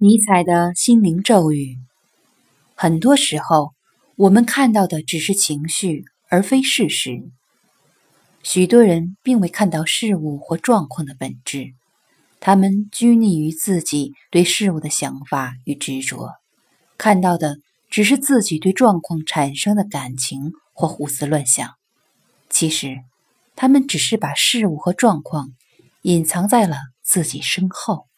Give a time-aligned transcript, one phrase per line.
[0.00, 1.76] 尼采的心灵咒语。
[2.76, 3.74] 很多时候
[4.14, 7.32] 我们看到的只是情绪而非事实。
[8.44, 11.74] 许多人并未看到事物或状况的本质
[12.38, 16.30] 他们拘泥于自己对事物的想法与执着
[16.96, 17.56] 看到的
[17.90, 21.70] 只是自己对状况产生的感情或胡思乱想。
[22.48, 22.98] 其实
[23.56, 25.48] 他们只是把事物和状况
[26.02, 28.08] 隐藏在了自己身后。